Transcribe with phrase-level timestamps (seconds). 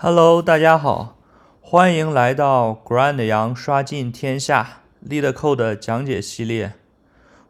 [0.00, 1.18] Hello，大家好，
[1.60, 6.74] 欢迎来到 Grand 羊刷尽天下 LeetCode 讲解系列，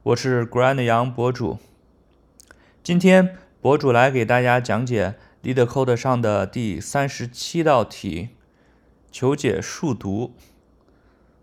[0.02, 1.58] 我是 Grand 羊博主。
[2.82, 8.30] 今天博主来给大家讲解 LeetCode 上的第三十七道题，
[9.12, 10.32] 求解数独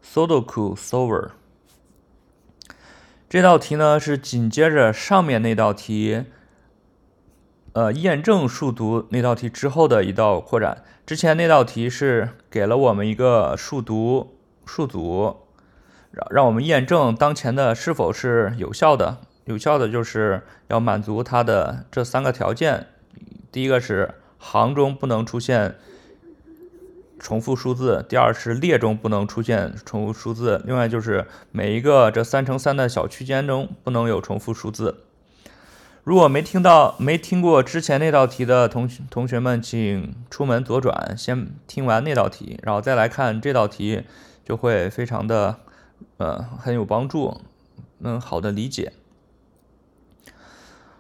[0.04, 1.34] Sudoku Solver。
[3.30, 6.24] 这道题呢是紧接着上面那道题。
[7.74, 15.38] 呃，验证数独那道题之后的一道扩展，之前那道题是给了我们一个数独数组，
[16.09, 19.20] 让让我们验证当前的是否是有效的。
[19.44, 22.88] 有效的就是要满足它的这三个条件：
[23.52, 25.76] 第一个是行中不能出现
[27.20, 35.05] 重复数字；第二是列中不能出现重复数字；另外就是每一个这三乘三的小区间中不能有重复数字。
[36.05, 44.04] 如果没听到、没听过之前那道题的同同学们，请出门左转，先听完那道题，然后再来看这道题，
[44.44, 45.62] 就会非常的
[46.18, 47.41] 呃很有帮助，
[47.98, 48.94] 能好的理解。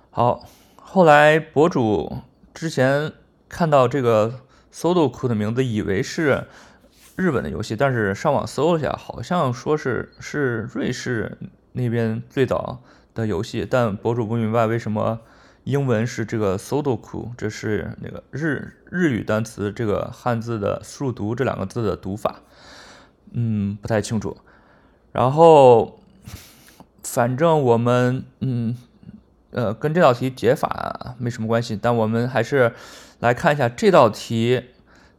[0.09, 0.43] 好，
[0.75, 2.17] 后来博主
[2.51, 3.13] 之前
[3.47, 4.41] 看到这个
[4.73, 6.47] Sudoku 的名字，以为是
[7.15, 11.37] 日本的游戏，但是上网搜了一下，好像说是是瑞士
[11.73, 12.81] 那边最早。
[13.15, 15.21] 的游戏，但博主不明白为什么
[15.63, 22.41] 英文是这个 Sudoku，这是那个日日语单词，这个汉字的数独这两个字的读法，
[23.31, 24.37] 嗯，不太清楚。
[25.11, 25.99] 然后，
[27.03, 28.77] 反正我们嗯
[29.51, 32.73] 呃跟这道题解法没什么关系，但我们还是
[33.21, 34.65] 来看一下这道题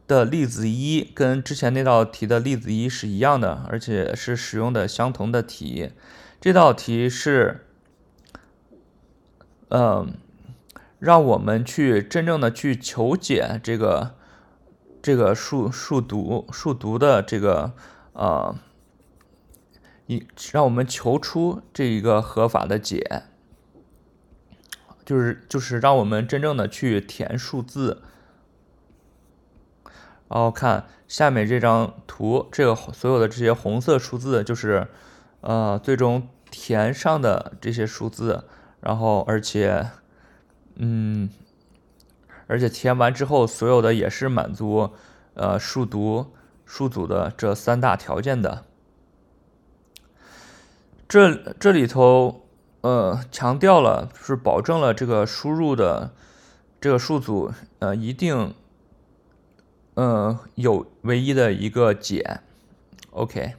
[0.07, 5.89] 的例子一，跟之前那道题的例子一是一样的，而且是使用的相同的题。
[6.39, 7.63] 这道题是。
[9.69, 10.13] 嗯，
[10.99, 14.15] 让我们去真正的去求解这个
[15.01, 17.73] 这个数数独数独的这个
[18.13, 18.55] 呃
[20.05, 23.23] 一，让我们求出这一个合法的解，
[25.05, 28.03] 就是就是让我们真正的去填数字。
[30.29, 34.87] 然后看下面这张图，这个所有的这些红色数字就是
[35.41, 38.45] 呃最终填上的这些数字。
[38.79, 39.89] 然后，而且，
[40.75, 41.29] 嗯，
[42.45, 44.91] 而且填完之后，所有的也是满足
[45.33, 46.27] 呃数独
[46.63, 48.63] 数组的这三大条件的。
[51.07, 52.45] 这这里头
[52.81, 56.11] 呃强调了是保证了这个输入的
[56.79, 58.53] 这个数组呃一定
[59.95, 62.41] 呃有唯一的一个解。
[63.09, 63.55] OK，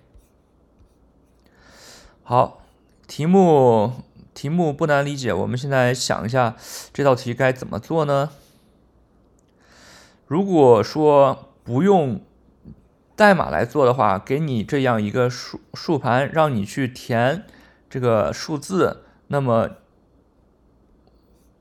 [2.23, 2.63] 好，
[3.07, 4.05] 题目。
[4.39, 6.55] 题目不难理解，我们现在想一下
[6.93, 8.31] 这道题该怎么做呢？
[10.29, 12.21] 如果说不用
[13.17, 17.47] 代码来做的话，给你这样一个数数盘，让你去填
[17.91, 19.71] 这个数字，那么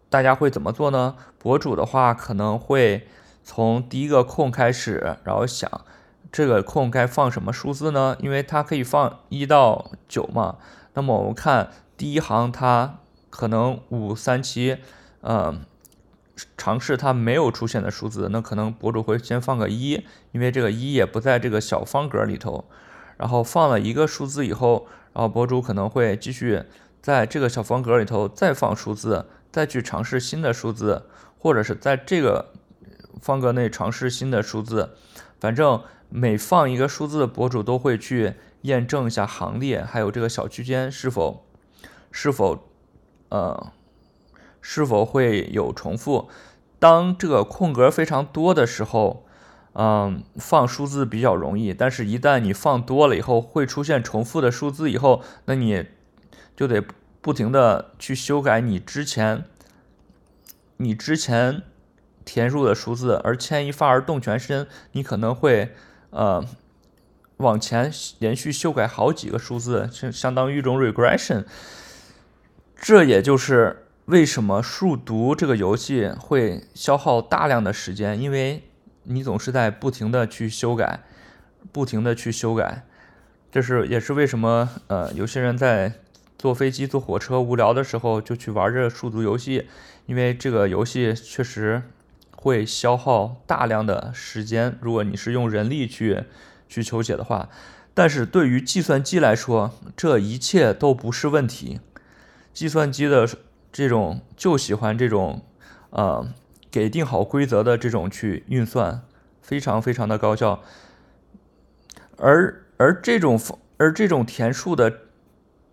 [0.08, 1.16] 大家会怎么做呢？
[1.40, 3.08] 博主的话可能会
[3.44, 5.68] 从第一个空开始，然后想
[6.32, 8.16] 这个空该放什么数字呢？
[8.20, 10.58] 因为它可以放一到九嘛。
[10.94, 11.72] 那么我们看。
[11.98, 13.00] 第一行它
[13.32, 14.78] 可能五三七，
[15.22, 15.66] 嗯，
[16.56, 22.66] 尝试它没有出现的数字，那可能博主会先放个一，因为这个一也不在这个小方格里头。
[23.18, 26.62] 然后放了一个数字以后，然后博主可能会继续
[27.02, 31.08] 在这个小方格里头再放数字，再去尝试新的数字，
[31.40, 32.54] 或者是在这个
[33.20, 34.92] 方格内尝试新的数字。
[35.40, 41.47] 反正每放一个数字，博主都会去验证一下行列，还有这个小区间是否。
[42.20, 42.68] 是否，
[43.30, 43.72] 呃，
[44.60, 46.30] 是否会有重复？
[46.80, 49.24] 当这个空格非常多的时候，
[49.74, 51.76] 嗯，放数字比较容易。
[51.76, 55.86] 但是，一旦你放多了以后，会出现重复的数字以后，那你
[56.56, 56.84] 就得
[57.22, 59.46] 不停的去修改你之前
[60.78, 61.62] 你之前
[62.26, 65.76] 填入的数字，而牵一发而动全身，你可能会
[66.10, 66.44] 呃
[67.38, 71.46] 往前连续修改好几个数字，相相当于一种 regression。
[72.80, 78.70] 这也就是为什么数独这个游戏会消耗大量的时间，因为
[79.04, 81.02] 你总是在不停的去修改，
[81.72, 82.86] 不停的去修改。
[83.52, 85.94] 这是也是为什么呃有些人在
[86.38, 89.68] 坐飞机、坐火车无聊的时候就去玩这数独游戏，
[90.06, 91.82] 因为这个游戏确实
[92.36, 94.78] 会消耗大量的时间。
[94.80, 96.26] 如果你是用人力去
[96.70, 97.50] 去求解的话，
[97.94, 101.80] 但是对于计算机来说，这一切都不是问题。
[102.58, 103.30] 计算机的
[103.72, 105.44] 这种就喜欢这种，
[105.92, 106.28] 呃，
[106.72, 109.04] 给定好规则的这种去运算
[109.44, 110.64] 非常非常的高效。
[112.18, 113.40] 而而这种
[113.78, 115.02] 而这种填数的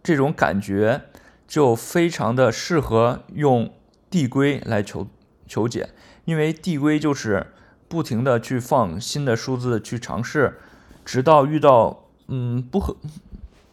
[0.02, 1.04] 这种感觉，
[1.48, 3.72] 就非常的适合用
[4.10, 5.08] 递归来求
[5.46, 5.88] 求解，
[6.26, 7.46] 因为递归就是
[7.88, 10.58] 不停的去放新的数字去尝试，
[11.02, 12.94] 直到遇到嗯不合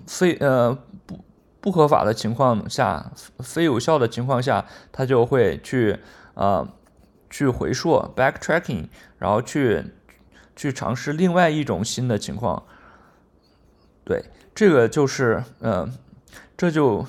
[0.08, 1.20] 非呃不
[1.62, 6.00] 不合法的情况下，非有效的情况下，它就会去
[6.34, 6.68] 呃
[7.30, 8.88] 去回溯 backtracking，
[9.20, 9.86] 然后去
[10.56, 12.64] 去尝试另外一种新的情况。
[14.04, 14.26] 对，
[14.56, 15.88] 这个就是呃，
[16.58, 17.06] 这就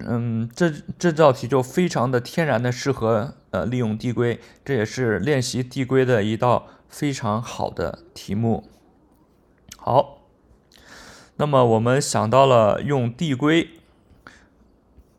[0.00, 8.68] 嗯这这道题就非常的天然的适合呃利用递归，这也是练习递归的一道非常好的题目。
[9.76, 10.21] 好。
[11.36, 13.70] 那么我们想到了用递归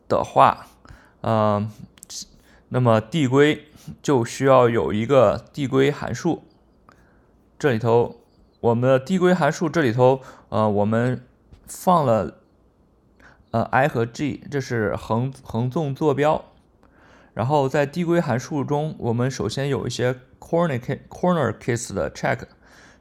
[0.08, 0.68] 的话，
[1.22, 1.70] 嗯，
[2.68, 3.66] 那么递归
[4.00, 6.44] 就需要有一个递归函数。
[7.58, 8.20] 这里头，
[8.60, 10.20] 我们的递归函数这里头，
[10.50, 11.26] 呃，我们
[11.66, 12.38] 放了
[13.50, 16.44] 呃 i 和 g，这是横横纵坐标。
[17.34, 20.78] 然后在递归函数中，我们首先有一些 corner
[21.08, 22.38] corner case 的 check。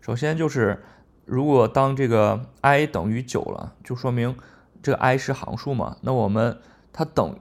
[0.01, 0.83] 首先就是。
[1.25, 4.35] 如果当这个 i 等于九了，就说明
[4.81, 5.95] 这个 i 是行数嘛？
[6.01, 6.57] 那我们
[6.91, 7.39] 它等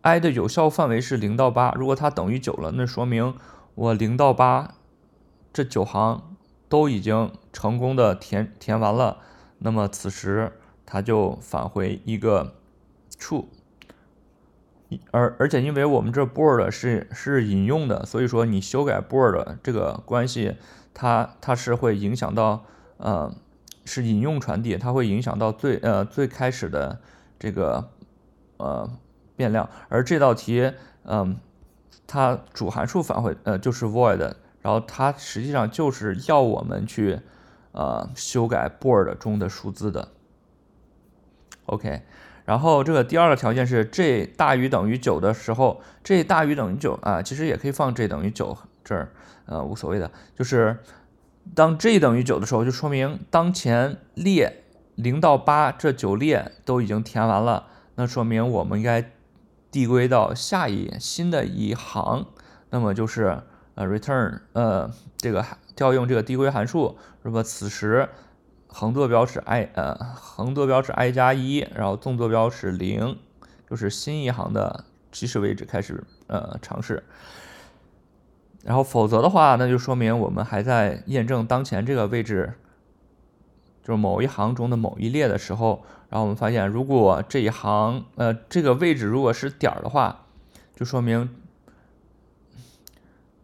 [0.00, 1.72] i 的有效范围是零到八。
[1.72, 3.34] 如果它等于九了，那说明
[3.74, 4.74] 我零到八
[5.52, 6.36] 这九行
[6.70, 9.18] 都已经成功的填填完了。
[9.58, 10.52] 那么此时
[10.86, 12.54] 它就返回一个
[13.18, 13.44] true。
[15.10, 20.56] 而而且因为我们这 board 是是引用的，所以说你修改 board 这个关系，
[20.94, 22.64] 它它是会影响到。
[22.98, 23.32] 呃，
[23.84, 27.00] 是引用传递，它会影响到最呃最开始的
[27.38, 27.90] 这个
[28.56, 28.90] 呃
[29.36, 30.72] 变量，而这道题，
[31.04, 31.36] 嗯，
[32.06, 34.18] 它主函数返回呃就是 void，
[34.60, 37.20] 然后它实际上就是要我们去
[37.72, 40.08] 呃修改 board 中的数字的。
[41.66, 42.02] OK，
[42.44, 49.12] 然后这个第二个条件是 j 大于等于九的时候，j 大于等于九啊，其实也可以放 j 等于九这儿，
[49.46, 50.76] 呃无所谓的，就是。
[51.54, 54.64] 当 j 等于九的时候，就说明当前列
[54.94, 59.12] 零到八这九列都已经填完了，那说明我们应该
[59.70, 62.26] 递归到下一新的一行，
[62.70, 63.42] 那么就是
[63.74, 68.08] 呃 return 呃这个调用这个递归函数，那么此时
[68.66, 73.18] 横坐标是 i 呃横坐标是 i 加一，然后纵坐标是零，
[73.68, 77.04] 就是新一行的起始位置开始呃尝试。
[78.68, 82.52] 然后否则的话，那就说明我们还在验证当前这个位置，
[83.82, 85.82] 就是某一行中的某一列的时候。
[86.10, 90.26] 然后我们发现，如果这一行呃这个位置如果是点儿的话，
[90.76, 91.30] 就说明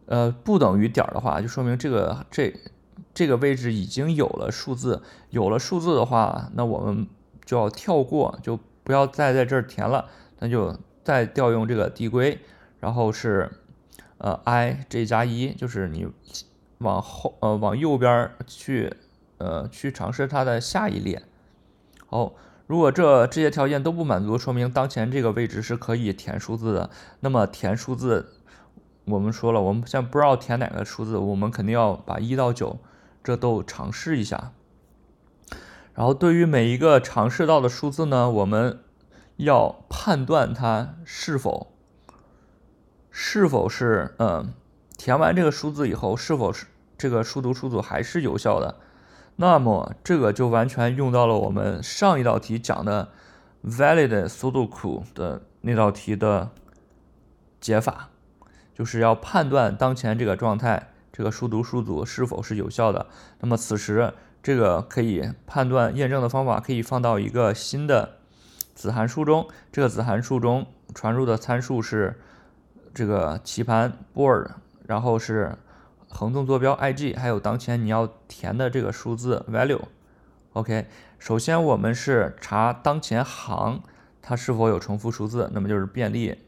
[0.05, 2.53] 呃不等于点儿的话，就说明这个这
[3.11, 5.01] 这个位置已经有了数字。
[5.31, 7.07] 有了数字的话，那我们
[7.43, 10.05] 就要跳过，就不要再在这儿填了，
[10.37, 12.37] 那就再调用这个递归，
[12.79, 13.49] 然后是。
[14.17, 16.07] 呃，i j 加一就是你
[16.77, 18.95] 往后呃往右边去
[19.37, 21.21] 呃去尝试它的下一列。
[22.07, 22.33] 好，
[22.65, 26.89] 如果这这些条件都不满足，说明当前这个位置是可以填数字的。
[27.19, 28.33] 那么填数字，
[29.05, 32.79] 我们说了，我们现在不知道填哪个数字，我们肯定要把一到九
[33.23, 34.53] 这都尝试一下。
[35.93, 38.79] 然后对于每一个尝试到的数字呢，我们
[39.35, 41.74] 要判断它是否。
[43.17, 44.53] 是否是嗯，
[44.97, 46.65] 填完这个数字以后，是否是
[46.97, 48.75] 这个数独数组还是有效的？
[49.37, 53.07] 那么这个就完全用到了我们上一道题讲的
[53.63, 56.49] valid sudoku 的那道题的
[57.61, 58.09] 解法，
[58.73, 63.07] 就是要判断当前这个状态，这个数独数组是否是有效的。
[63.39, 68.17] 那么此时这个可以判断验证的方法可以放到一个新的
[68.73, 72.19] 子函数中，这个子函数中传入的参数是。
[72.95, 74.51] 这个棋盘 board，
[74.87, 75.57] 然后是
[76.07, 79.81] 横纵坐标 i g，还有当前你要填的这个数字 value。
[80.53, 80.87] OK，
[81.19, 83.83] 首先我们是查当前行
[84.21, 86.39] 它是否有重复数字，那么就是便利。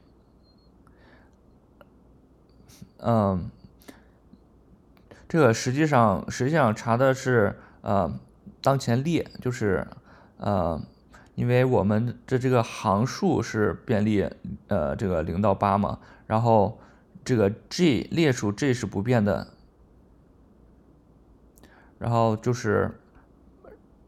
[2.99, 3.51] 嗯，
[5.27, 8.17] 这个实际上实际上查的是呃
[8.61, 9.85] 当前列，就是
[10.37, 10.81] 呃。
[11.35, 14.27] 因为我们的这个行数是便利，
[14.69, 16.79] 呃，这个零到八嘛，然后
[17.25, 19.53] 这个 G 列数 G 是不变的，
[21.97, 22.99] 然后就是，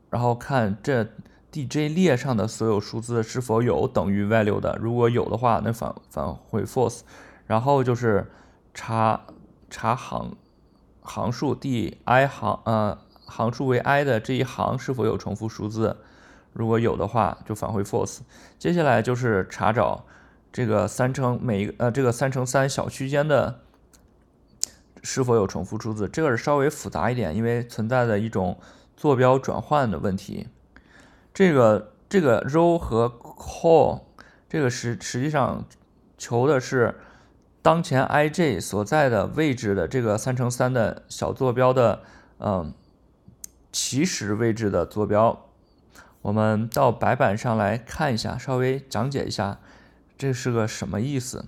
[0.09, 1.07] 然后看这
[1.51, 7.01] DJ 列上的所有数字是否有等于 value 的，如果有的话，那返返回 false，
[7.47, 8.29] 然后就是
[8.73, 9.21] 查
[9.69, 10.35] 查行
[11.01, 15.97] 行数第 i 行呃行数为 i 的这一行是否有重复数字，
[16.53, 18.19] 如果有的话就返回 false。
[18.59, 20.05] 接下来就是查找
[20.51, 23.59] 这个三乘每一呃这个三乘三小区间的
[25.03, 28.59] 是否有重复数字，这个是稍微复杂一点，因为存在的一种
[28.95, 30.47] 坐标转换的问题。
[31.33, 34.01] 这个这个 row 和 call
[34.47, 35.65] 这个实实际上
[36.17, 36.95] 求的是。
[37.61, 41.99] 当前 i j 所在的位置的这个三乘三的小坐标的，
[42.39, 42.73] 嗯，
[43.69, 45.45] 起始位置的坐标，
[46.21, 49.59] 我们到白板上来看一下，稍微讲解一下，
[50.19, 51.45] 这是个什么意思？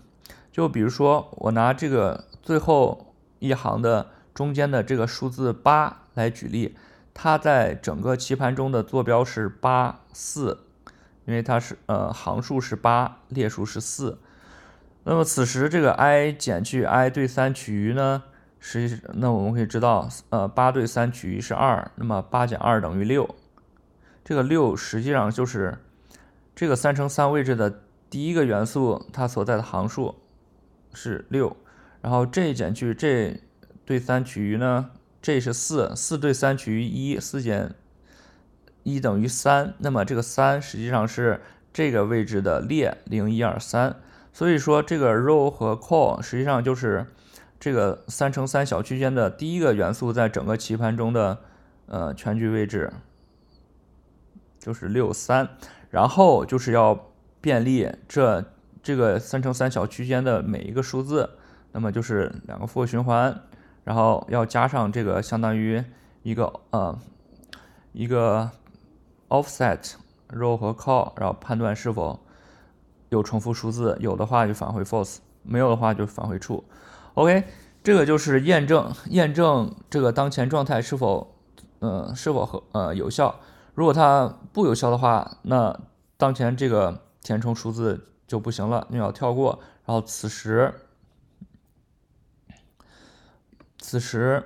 [0.50, 6.78] 就比如说，我拿这个最后一行的中间的这个数字八来举例，
[7.14, 10.60] 它在整个棋盘中的坐标是八四，
[11.26, 14.18] 因为它是呃行数是八，列数是四。
[15.04, 18.24] 那么此时这个 i 减去 i 对三取余呢？
[18.62, 23.36] 实际那我们可以知道，呃，八对三取余是二，那么八减二等于六。
[24.24, 25.78] 这个六实际上就是
[26.56, 30.16] 这个三乘三位置的第一个元素，它所在的行数
[30.94, 31.56] 是六。
[32.02, 33.40] 然后这减去这
[33.86, 34.92] 对三取余呢？
[35.22, 37.74] 这是四，四对三取余一，四减
[38.84, 39.76] 一等于三。
[39.78, 41.40] 那么这个三实际上是
[41.72, 43.96] 这个位置的列零一二三。
[44.34, 47.06] 所以说，这个 row 和 call 实际上就是
[47.60, 51.38] 这个三乘三小区间的第一个元素在整个棋盘中的
[51.86, 52.92] 呃全局位置，
[54.60, 55.48] 就是六三。
[55.90, 57.11] 然后就是要
[57.42, 58.46] 便利这
[58.82, 61.30] 这个三乘三小区间的每一个数字，
[61.74, 63.42] 那么就是两个负循环，
[63.84, 65.84] 然后要加上这个相当于
[66.24, 66.98] 一个呃
[67.92, 68.50] 一个
[69.28, 69.96] offset
[70.30, 72.20] row 和 call，然后判断是否。
[73.14, 76.64] 有重复数字，有的话就返回 false，没有的话就返回 true。
[77.16, 77.44] OK，
[77.84, 81.36] 这个就是验证验证这个当前状态是否
[81.80, 83.42] 呃是否和呃有效。
[83.76, 85.78] 如果它不有效的话，那
[86.16, 89.62] 当前这个填充数字就不行了，你要跳过。
[89.86, 90.74] 然后此时
[93.78, 94.44] 此时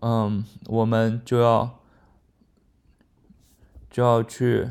[0.00, 1.80] 嗯，我们就要
[3.90, 4.70] 就要去。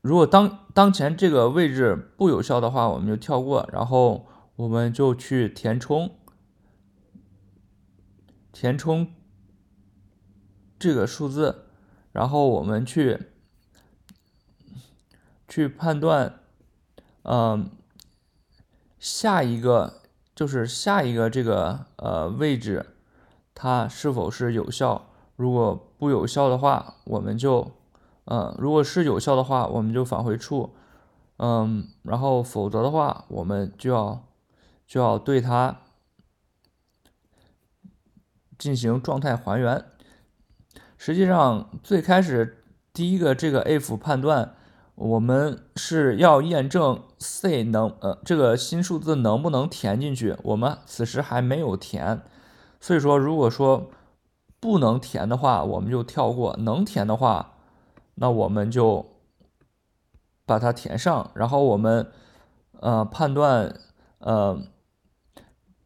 [0.00, 6.18] 如果当当前这个位置不有效的话，我们就跳过，然后我们就去填充，
[8.52, 9.14] 填充
[10.78, 11.68] 这个数字，
[12.12, 13.28] 然后我们去
[15.54, 16.40] 去判断，
[17.22, 17.70] 嗯，
[18.98, 20.02] 下一个
[20.34, 22.96] 就是下一个这个呃位置
[23.54, 27.70] 它是否是有效，如果不有效的话，我们就。
[28.24, 30.74] 嗯，如果是有效的话，我们就返回处
[31.36, 34.26] 嗯，然后否则的话，我们就要
[34.88, 35.82] 就要对它
[38.58, 39.84] 进行状态还原。
[40.98, 44.56] 实际上，最开始第一个这个 if 判断，
[44.94, 52.22] 我们是要验证 c 能呃这个新数字能不能填进去，我们此时还没有填，
[52.80, 53.90] 所以说如果说
[54.60, 57.54] 不能填的话，我们就跳过；能填的话，
[58.14, 59.04] 那我们就
[60.46, 62.10] 把它填上，然后我们
[62.80, 63.74] 呃判断
[64.18, 64.62] 呃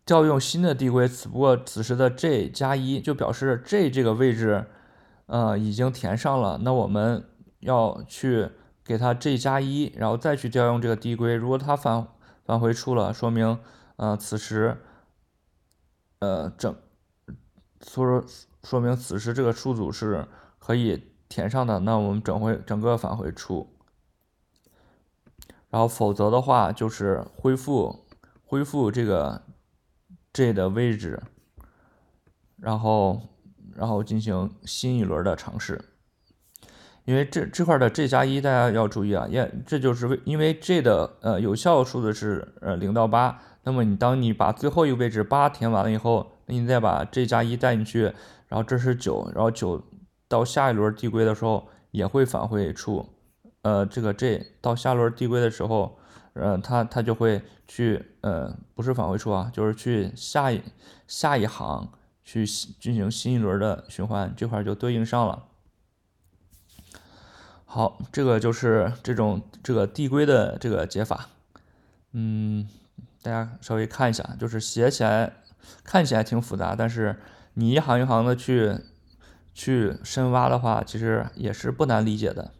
[0.05, 4.67] 调用新的递归，只不过此时的 j 加一就表示 j 这个位置
[5.27, 7.25] 呃已经填上了，那我们
[7.61, 8.51] 要去
[8.89, 12.09] 给它 j 加一，然后再去调用这个递归，如果它返
[12.45, 13.61] 返回出了，说明
[13.97, 14.79] 呃此时
[16.19, 16.75] 呃整
[17.87, 18.25] 说
[18.65, 20.27] 说明此时这个数组是
[20.59, 21.13] 可以。
[21.31, 23.69] 填上的，那我们整回整个返回出，
[25.69, 28.07] 然后否则的话就是恢复
[28.47, 29.43] 恢复这个
[30.33, 31.23] j 的位置，
[32.57, 33.21] 然后
[33.75, 35.85] 然后进行新一轮的尝试，
[37.09, 48.03] 因为这这块的 j 加一大家要注意啊，也这就是为因为 j 的呃有效数字是呃零到八，那么你当你把最后一个位置八填完了以后，那你再把 j 加一带进去，
[48.49, 49.83] 然后这是九，然后九。
[50.31, 53.03] 到下一轮递归的时候也会返回出，
[53.63, 55.99] 呃，这个 j 到下轮递归的时候，
[56.35, 60.61] 呃，它它就会去，呃，不是返回出啊，就是去下一
[61.07, 61.91] 下一行
[62.23, 65.45] 去进行新一轮的循环，这块就对应上了。
[67.71, 71.29] 好，这个就是这种这个递归的这个解法，
[72.13, 72.67] 嗯，
[73.23, 75.35] 大家稍微看一下，就是写起来
[75.85, 77.17] 看起来挺复杂，但是
[77.55, 78.77] 你一行一行的去。
[79.55, 82.53] 去深挖的话，其实也是不难理解的。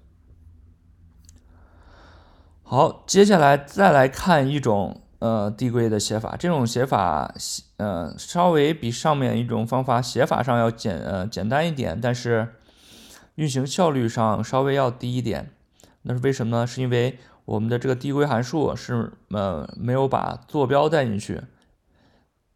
[2.65, 7.33] 好，接下来再来看一种呃递归的写法，这种写法
[7.77, 12.49] 呃稍微比上面一种方法写法上要简呃简单一点，但是
[13.39, 15.53] 运行效率上稍微要低一点。
[16.03, 16.67] 那是为什么呢？
[16.67, 21.43] 是因为我们的这个递归函数是呃没有把坐标带进去，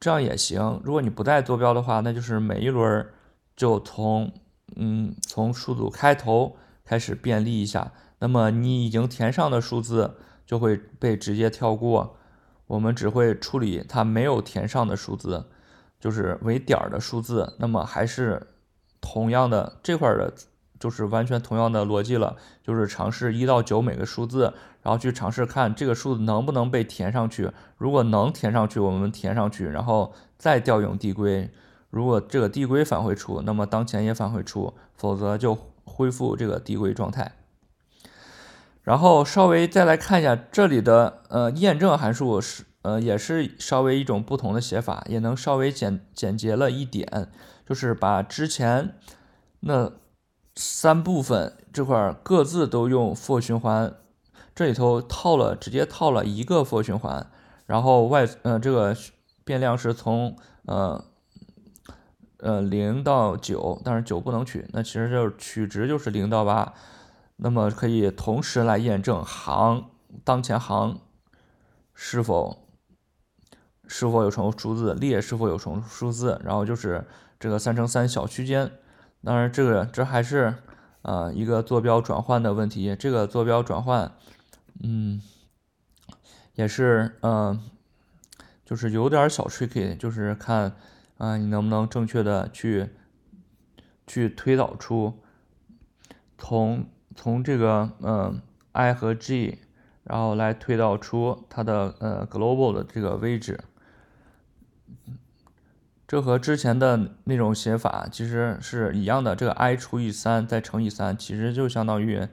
[0.00, 0.80] 这样也行。
[0.82, 3.06] 如果你不带坐标的话，那就是每一轮
[3.54, 4.32] 就从
[4.74, 12.16] 嗯从数组开头开始便利一下，那么你已经填上的数字就会被直接跳过，
[12.66, 15.44] 我们只会处理它没有填上的数字，
[16.00, 18.48] 就是为点的数字，那么还是
[19.00, 20.34] 同样的这块的。
[20.82, 27.52] 就是完全同样的逻辑了，就是尝试一到九每个数字，然后去尝试看这个数字能不能被填上去。
[27.78, 31.48] 如果能填上去，我们填上去，然后再调用递归。
[31.90, 37.30] 如果这个递归返回出，那么当前也返回出，否则就恢复这个递归状态。
[38.82, 47.28] 然后稍微再来看一下这里的呃验证函数是呃也是稍微一种不同的写法，也能稍微简简洁了一点，
[47.64, 48.96] 就是把之前
[49.60, 49.92] 那。
[50.54, 53.94] 三部分这块各自都用 for 循环，
[54.54, 57.30] 这里头套了直接套了一个 for 循环，
[57.64, 58.94] 然后外呃这个
[59.44, 61.04] 变量是从呃
[62.36, 66.74] 呃零到九，但是九不能取，那其实就是取值就是零到八，
[67.36, 69.90] 那么可以同时来验证行
[70.22, 71.00] 当前行
[71.94, 72.68] 是否
[73.86, 77.06] 是否有重复数字，列是否有重数字，然后就是
[77.40, 78.70] 这个三乘三小区间。
[79.24, 80.54] 当然，这个这还是
[81.02, 82.96] 呃一个坐标转换的问题。
[82.96, 84.12] 这个坐标转换，
[84.82, 85.22] 嗯，
[86.54, 87.60] 也是嗯，
[88.64, 90.74] 就是有点小 tricky，就是看
[91.18, 92.90] 啊你能不能正确的去
[94.06, 95.20] 去推导出
[96.36, 99.60] 从从这个嗯 i 和 g，
[100.02, 103.60] 然后来推导出它的呃 global 的这个位置。
[106.12, 112.28] 这和之前的那种写法其实是一样的，这个 i 除以三再乘以三，其实就相当于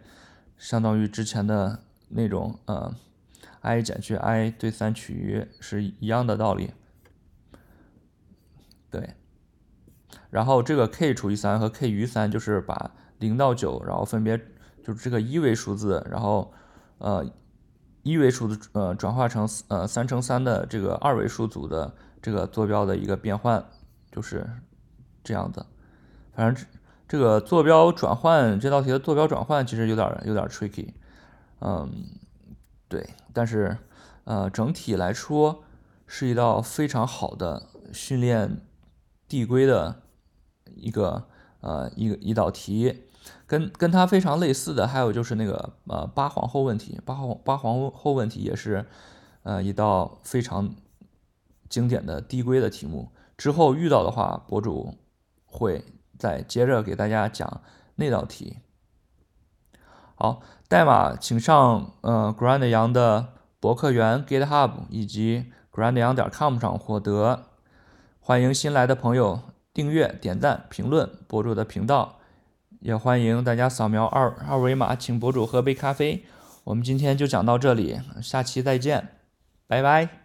[0.58, 2.94] 相当于之前的那种呃
[3.62, 6.72] i 减去 i 对三取余是一样的道理。
[8.92, 9.12] 对，
[10.30, 14.38] 然后这个 k 除以三和 k 余三就是把零到九，然后分别
[14.84, 16.54] 就是这个一维数字，然后
[16.98, 17.26] 呃
[18.04, 21.96] 一维数字呃转化成呃三乘三的这个二维数组的。
[22.22, 23.64] 这个坐标的一个变换
[24.12, 24.50] 就是
[25.24, 25.66] 这样子，
[26.34, 26.66] 反正
[27.08, 30.94] 这个坐标转换这道题的坐标转换其实有点有点 tricky，
[31.62, 31.90] 嗯，
[32.88, 33.78] 对，但是
[34.26, 35.64] 呃整体来说
[36.08, 38.62] 是一道非常好的训练
[39.28, 40.02] 递归的
[40.76, 41.28] 一个
[41.62, 43.04] 呃一个一道题，
[43.48, 48.86] 跟跟它非常类似的还有就是那个呃八皇后问题，八皇八皇后问题也是
[49.44, 50.76] 呃一道非常。
[51.70, 54.98] 经典的递归的题目，之后遇到的话，博主
[55.46, 55.86] 会
[56.18, 57.62] 再接着给大家讲
[57.96, 58.58] 那道题。
[60.16, 67.46] 好，代码请上呃 Grand 羊的博客园 GitHub 以及 Grand 羊点 com 上获得。
[68.20, 69.40] 欢迎新来的朋友
[69.74, 72.20] 订阅、点赞、评论博主的频道，
[72.82, 76.26] 也欢迎大家扫描二二维码请博主喝杯咖啡。
[76.66, 79.16] 我们今天就讲到这里，下期再见，
[79.66, 80.19] 拜拜。